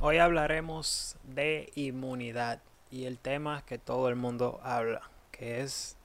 [0.00, 5.96] Hoy hablaremos de inmunidad y el tema que todo el mundo habla, que es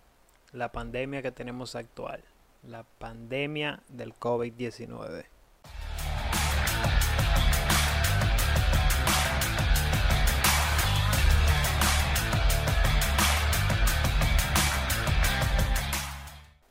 [0.52, 2.24] la pandemia que tenemos actual,
[2.64, 5.26] la pandemia del COVID-19.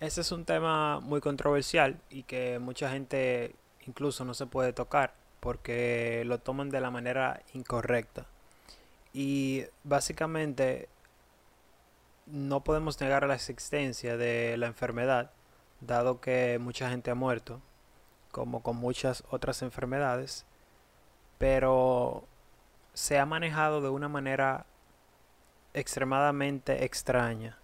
[0.01, 3.55] Este es un tema muy controversial y que mucha gente
[3.87, 8.27] incluso no se puede tocar porque lo toman de la manera incorrecta.
[9.13, 10.89] Y básicamente
[12.27, 15.33] no podemos negar la existencia de la enfermedad,
[15.81, 17.61] dado que mucha gente ha muerto,
[18.31, 20.47] como con muchas otras enfermedades,
[21.39, 22.23] pero
[22.95, 24.65] se ha manejado de una manera
[25.75, 27.59] extremadamente extraña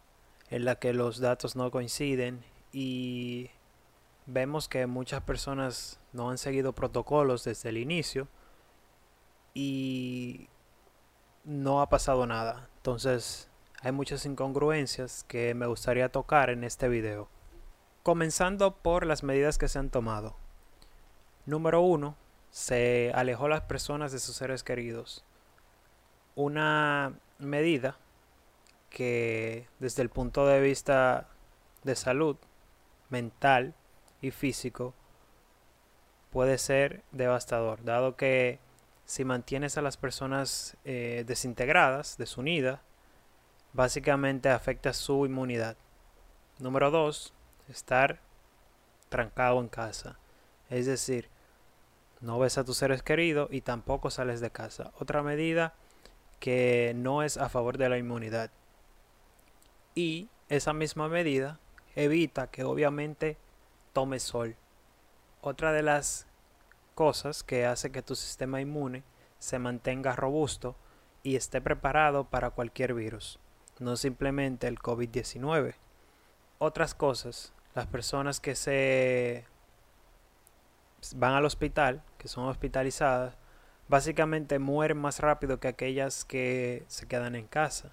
[0.51, 2.42] en la que los datos no coinciden
[2.73, 3.51] y
[4.27, 8.29] vemos que muchas personas no han seguido protocolos desde el inicio
[9.55, 10.48] y
[11.45, 12.69] no ha pasado nada.
[12.77, 13.48] Entonces
[13.83, 17.29] hay muchas incongruencias que me gustaría tocar en este video.
[18.03, 20.36] Comenzando por las medidas que se han tomado.
[21.47, 22.17] Número uno,
[22.51, 25.25] se alejó las personas de sus seres queridos.
[26.34, 27.98] Una medida
[28.91, 31.29] que desde el punto de vista
[31.84, 32.36] de salud
[33.11, 33.75] mental
[34.20, 34.95] y físico
[36.39, 38.61] puede ser devastador, dado que
[39.06, 42.78] si mantienes a las personas eh, desintegradas, desunidas,
[43.72, 45.77] básicamente afecta su inmunidad.
[46.61, 47.34] Número dos,
[47.69, 48.20] estar
[49.08, 50.17] trancado en casa.
[50.70, 51.28] Es decir,
[52.20, 54.92] no ves a tus seres queridos y tampoco sales de casa.
[55.00, 55.75] Otra medida
[56.39, 58.52] que no es a favor de la inmunidad
[59.97, 61.58] y esa misma medida
[61.97, 63.36] evita que obviamente
[63.92, 64.55] tome sol.
[65.41, 66.28] Otra de las
[66.99, 69.05] cosas que hace que tu sistema inmune
[69.39, 70.75] se mantenga robusto
[71.23, 73.39] y esté preparado para cualquier virus,
[73.79, 75.77] no simplemente el COVID-19.
[76.59, 79.45] Otras cosas, las personas que se
[81.14, 83.37] van al hospital, que son hospitalizadas,
[83.87, 87.92] básicamente mueren más rápido que aquellas que se quedan en casa.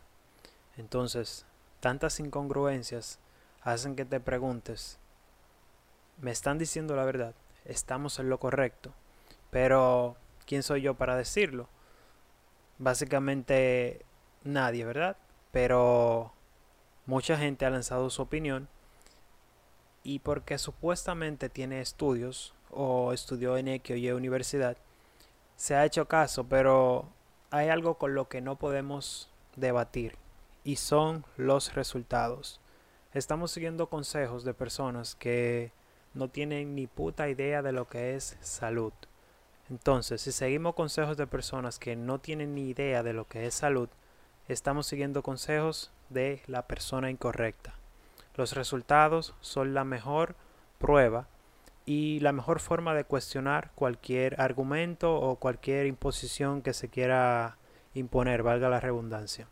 [0.78, 1.46] Entonces,
[1.80, 3.20] tantas incongruencias
[3.62, 4.98] hacen que te preguntes,
[6.20, 7.36] ¿me están diciendo la verdad?
[7.66, 8.94] ¿Estamos en lo correcto?
[9.50, 10.16] Pero,
[10.46, 11.68] ¿quién soy yo para decirlo?
[12.78, 14.06] Básicamente
[14.44, 15.18] nadie, ¿verdad?
[15.52, 16.34] Pero
[17.06, 18.68] mucha gente ha lanzado su opinión
[20.04, 24.78] y porque supuestamente tiene estudios o estudió en X o Y universidad,
[25.56, 27.08] se ha hecho caso, pero
[27.50, 30.18] hay algo con lo que no podemos debatir
[30.64, 32.60] y son los resultados.
[33.14, 35.72] Estamos siguiendo consejos de personas que
[36.16, 38.94] no tienen ni puta idea de lo que es salud.
[39.70, 43.54] Entonces, si seguimos consejos de personas que no tienen ni idea de lo que es
[43.54, 43.90] salud,
[44.48, 47.76] estamos siguiendo consejos de la persona incorrecta.
[48.36, 50.36] Los resultados son la mejor
[50.80, 51.28] prueba
[51.86, 57.58] y la mejor forma de cuestionar cualquier argumento o cualquier imposición que se quiera
[57.94, 59.48] imponer, valga la redundancia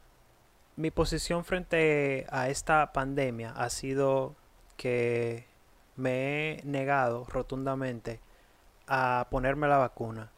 [0.76, 4.36] mi posición frente a esta pandemia ha sido
[4.76, 5.46] que
[5.96, 8.20] me he negado rotundamente
[8.88, 10.32] a ponerme la vacuna.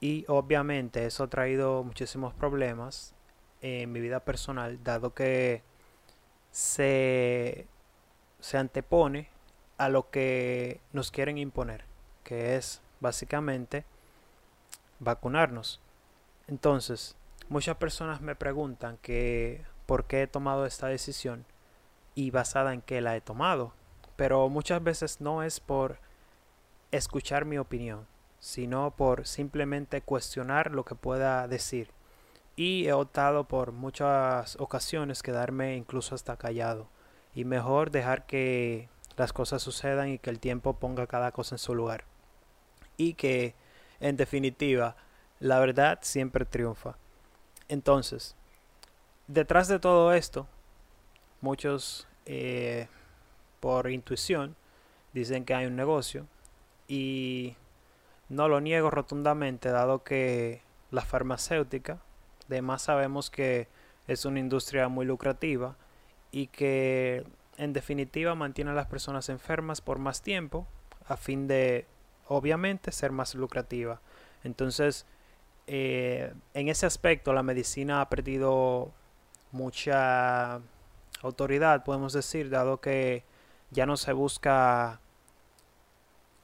[0.00, 3.14] Y obviamente eso ha traído muchísimos problemas
[3.62, 5.62] en mi vida personal, dado que
[6.50, 7.66] se,
[8.40, 9.28] se antepone
[9.78, 11.84] a lo que nos quieren imponer,
[12.22, 13.84] que es básicamente
[15.00, 15.80] vacunarnos.
[16.46, 17.16] Entonces,
[17.50, 21.44] Muchas personas me preguntan que por qué he tomado esta decisión
[22.14, 23.74] y basada en qué la he tomado.
[24.16, 25.98] Pero muchas veces no es por
[26.92, 28.06] escuchar mi opinión,
[28.38, 31.90] sino por simplemente cuestionar lo que pueda decir.
[32.56, 36.86] Y he optado por muchas ocasiones quedarme incluso hasta callado.
[37.34, 41.58] Y mejor dejar que las cosas sucedan y que el tiempo ponga cada cosa en
[41.58, 42.04] su lugar.
[42.96, 43.54] Y que,
[43.98, 44.96] en definitiva,
[45.40, 46.96] la verdad siempre triunfa.
[47.68, 48.36] Entonces,
[49.26, 50.46] detrás de todo esto,
[51.40, 52.88] muchos eh,
[53.64, 54.56] por intuición
[55.14, 56.26] dicen que hay un negocio
[56.86, 57.56] y
[58.28, 61.98] no lo niego rotundamente dado que la farmacéutica,
[62.46, 63.66] además sabemos que
[64.06, 65.76] es una industria muy lucrativa
[66.30, 67.24] y que
[67.56, 70.66] en definitiva mantiene a las personas enfermas por más tiempo
[71.06, 71.86] a fin de
[72.28, 74.02] obviamente ser más lucrativa.
[74.42, 75.06] Entonces,
[75.68, 78.92] eh, en ese aspecto la medicina ha perdido
[79.52, 80.60] mucha
[81.22, 83.24] autoridad, podemos decir, dado que
[83.74, 85.00] ya no se busca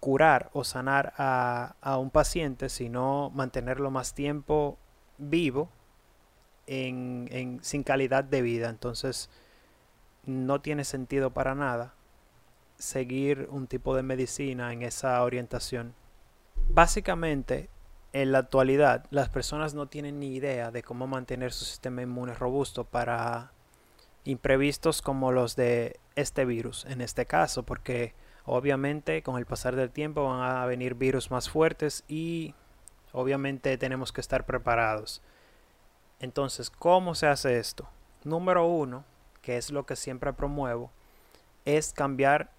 [0.00, 4.78] curar o sanar a, un paciente, sino mantenerlo más tiempo
[5.18, 5.70] vivo
[6.66, 8.68] en, sin calidad de vida.
[8.68, 9.30] Entonces
[10.26, 11.94] no tiene sentido para nada
[12.78, 15.94] seguir un tipo de medicina en esa orientación.
[16.68, 17.68] Básicamente,
[18.12, 22.34] en la actualidad, las personas no tienen ni idea de cómo mantener su sistema inmune
[22.34, 23.52] robusto para
[24.24, 28.14] imprevistos como los de este virus, en este caso, porque
[28.44, 32.54] obviamente con el pasar del tiempo van a venir virus más fuertes y
[33.12, 35.22] obviamente tenemos que estar preparados.
[36.20, 37.88] Entonces, ¿cómo se hace esto?
[38.24, 39.04] Número uno,
[39.40, 40.90] que es lo que siempre promuevo,
[41.64, 42.50] es cambiar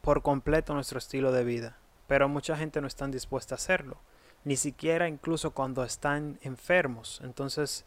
[0.00, 1.76] por completo nuestro estilo de vida.
[2.06, 3.96] Pero mucha gente no está dispuesta a hacerlo.
[4.44, 7.20] Ni siquiera incluso cuando están enfermos.
[7.24, 7.86] Entonces,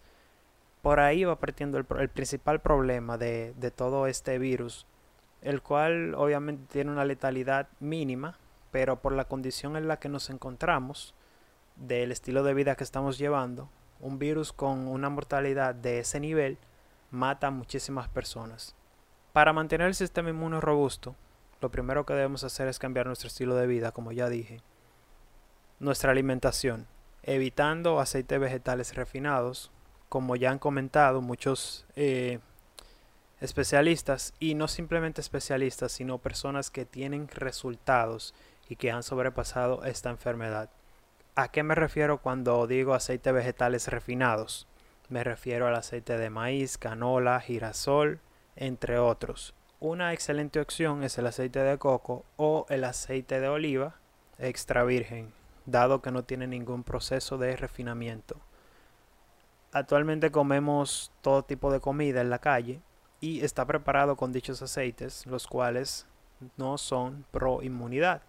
[0.87, 4.85] por ahí va partiendo el, principal problema de, de todo este virus.
[5.41, 8.37] El cual obviamente tiene una letalidad mínima.
[8.71, 11.13] Pero por la condición en la que nos encontramos,
[11.75, 13.67] del estilo de vida que estamos llevando,
[13.99, 16.57] un virus con una mortalidad de ese nivel
[17.11, 18.73] mata a muchísimas personas.
[19.33, 21.17] Para mantener el sistema inmune robusto,
[21.59, 24.61] lo primero que debemos hacer es cambiar nuestro estilo de vida, como ya dije.
[25.81, 26.87] Nuestra alimentación,
[27.23, 29.69] evitando aceites vegetales refinados,
[30.09, 32.39] como ya han comentado muchos eh,
[33.42, 38.33] especialistas, y no simplemente especialistas, sino personas que tienen resultados
[38.69, 40.69] y que han sobrepasado esta enfermedad.
[41.36, 44.68] ¿A qué me refiero cuando digo aceites vegetales refinados?
[45.09, 48.19] Me refiero al aceite de maíz, canola, girasol,
[48.56, 49.54] entre otros.
[49.80, 53.95] Una excelente opción es el aceite de coco o el aceite de oliva
[54.39, 55.31] extra virgen,
[55.68, 58.38] dado que no tiene ningún proceso de refinamiento.
[59.71, 62.81] Actualmente comemos todo tipo de comida en la calle
[63.19, 66.07] y está preparado con dichos aceites, los cuales
[66.55, 68.21] no son pro inmunidad.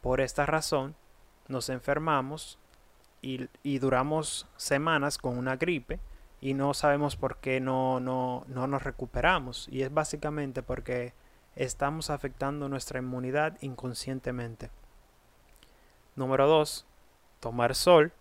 [0.00, 0.94] Por esta razón,
[1.48, 2.58] nos enfermamos
[3.22, 6.00] y, y duramos semanas con una gripe
[6.40, 9.68] y no sabemos por qué no, no, no nos recuperamos.
[9.70, 11.14] Y es básicamente porque
[11.56, 14.70] estamos afectando nuestra inmunidad inconscientemente.
[16.14, 16.86] Número 2.
[17.40, 18.12] Tomar sol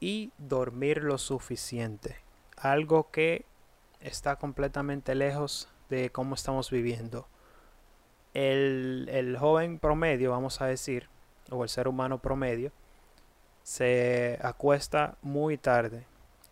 [0.00, 2.16] y dormir lo suficiente.
[2.56, 3.44] Algo que
[4.00, 7.28] está completamente lejos de cómo estamos viviendo.
[8.32, 11.08] El, el, joven promedio, vamos a decir,
[11.50, 12.72] o el ser humano promedio,
[13.62, 16.06] se acuesta muy tarde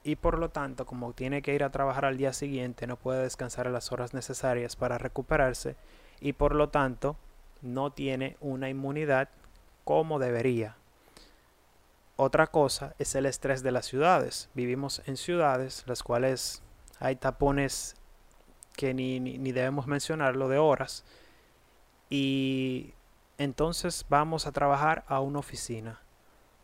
[0.08, 3.22] y por lo tanto como tiene que ir a trabajar al día siguiente no puede
[3.22, 5.76] descansar a las horas necesarias para recuperarse
[6.20, 7.16] y por lo tanto
[7.60, 9.28] no tiene una inmunidad
[9.84, 10.77] como debería.
[12.20, 14.50] Otra cosa es el estrés de las ciudades.
[14.52, 16.64] Vivimos en ciudades las cuales
[16.98, 17.94] hay tapones
[18.74, 21.04] que ni, ni, ni debemos mencionarlo de horas
[22.10, 22.92] y
[23.38, 26.00] entonces vamos a trabajar a una oficina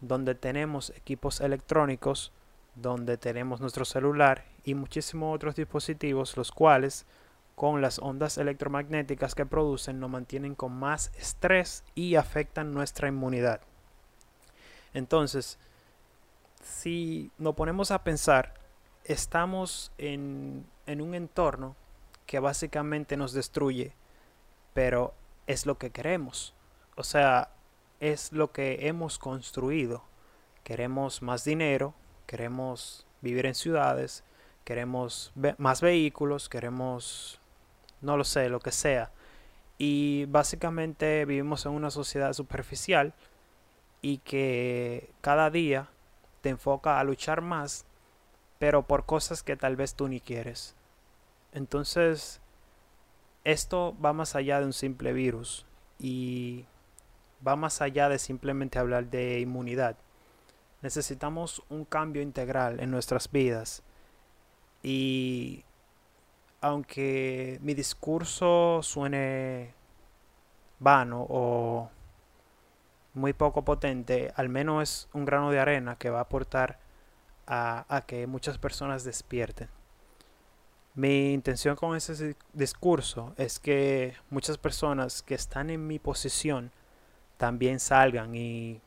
[0.00, 2.32] donde tenemos equipos electrónicos
[2.74, 7.06] donde tenemos nuestro celular y muchísimos otros dispositivos los cuales
[7.54, 13.60] con las ondas electromagnéticas que producen nos mantienen con más estrés y afectan nuestra inmunidad.
[14.94, 15.58] Entonces,
[16.62, 18.54] si nos ponemos a pensar,
[19.04, 21.76] estamos en, en un entorno
[22.26, 23.92] que básicamente nos destruye,
[24.72, 25.14] pero
[25.46, 26.54] es lo que queremos.
[26.96, 27.50] O sea,
[28.00, 30.04] es lo que hemos construido.
[30.62, 31.94] Queremos más dinero,
[32.26, 34.24] queremos vivir en ciudades,
[34.64, 37.40] queremos más vehículos, queremos,
[38.00, 39.10] no lo sé, lo que sea.
[39.78, 43.14] Y básicamente vivimos en una sociedad superficial
[44.04, 45.88] y que cada día
[46.42, 47.86] te enfoca a luchar más,
[48.58, 50.74] pero por cosas que tal vez tú ni quieres.
[51.52, 52.42] Entonces,
[53.44, 55.64] esto va más allá de un simple virus
[55.98, 56.66] y
[57.46, 59.96] va más allá de simplemente hablar de inmunidad
[60.84, 63.82] necesitamos un cambio integral en nuestras vidas.
[64.82, 65.64] Y
[66.60, 69.72] aunque mi discurso suene
[70.78, 71.88] vano o
[73.14, 76.78] muy poco potente, al menos es un grano de arena que va a aportar
[77.46, 79.68] a, que muchas personas despierten.
[80.94, 86.70] Mi intención con ese discurso es que muchas personas que están en mi posición
[87.36, 88.80] también salgan y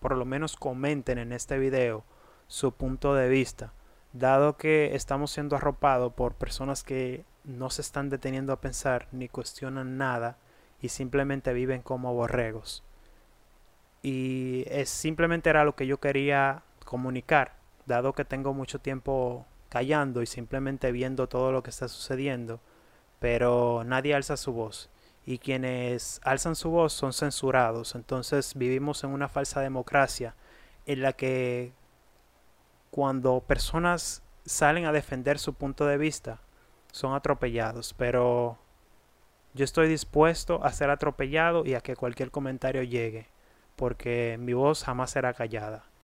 [0.00, 2.04] por lo menos comenten en este video
[2.46, 3.72] su punto de vista,
[4.12, 9.28] dado que estamos siendo arropados por personas que no se están deteniendo a pensar ni
[9.28, 10.36] cuestionan nada
[10.80, 12.84] y simplemente viven como borregos.
[14.02, 17.54] Y es simplemente era lo que yo quería comunicar,
[17.86, 22.60] dado que tengo mucho tiempo callando y simplemente viendo todo lo que está sucediendo,
[23.18, 24.90] pero nadie alza su voz.
[25.26, 27.94] y quienes alzan su voz son censurados.
[27.96, 30.34] Entonces vivimos en una falsa democracia
[30.86, 31.72] en la que
[32.90, 36.40] cuando personas salen a defender su punto de vista
[36.92, 37.92] son atropellados.
[37.94, 38.58] Pero
[39.54, 43.26] yo estoy dispuesto a ser atropellado y a que cualquier comentario llegue,
[43.76, 45.86] porque mi voz jamás será callada.